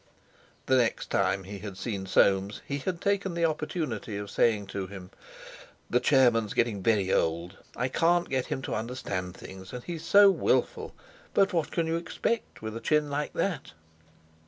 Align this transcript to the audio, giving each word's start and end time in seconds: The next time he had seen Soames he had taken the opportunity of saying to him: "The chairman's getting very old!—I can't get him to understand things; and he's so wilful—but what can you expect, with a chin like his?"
The 0.65 0.77
next 0.77 1.11
time 1.11 1.43
he 1.43 1.59
had 1.59 1.77
seen 1.77 2.07
Soames 2.07 2.61
he 2.67 2.79
had 2.79 2.99
taken 2.99 3.35
the 3.35 3.45
opportunity 3.45 4.17
of 4.17 4.31
saying 4.31 4.65
to 4.73 4.87
him: 4.87 5.11
"The 5.91 5.99
chairman's 5.99 6.55
getting 6.55 6.81
very 6.81 7.13
old!—I 7.13 7.87
can't 7.87 8.27
get 8.27 8.47
him 8.47 8.63
to 8.63 8.73
understand 8.73 9.37
things; 9.37 9.73
and 9.73 9.83
he's 9.83 10.03
so 10.03 10.31
wilful—but 10.31 11.53
what 11.53 11.69
can 11.69 11.85
you 11.85 11.97
expect, 11.97 12.63
with 12.63 12.75
a 12.75 12.81
chin 12.81 13.11
like 13.11 13.33
his?" 13.35 13.59